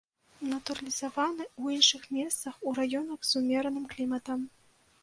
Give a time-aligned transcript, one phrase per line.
[0.53, 4.39] Натуралізаваны ў іншых месцах, у раёнах з умераным кліматам.